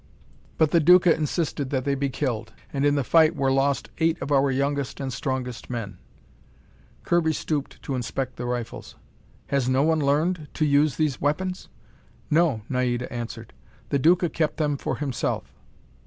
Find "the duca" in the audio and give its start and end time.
0.71-1.13, 13.89-14.29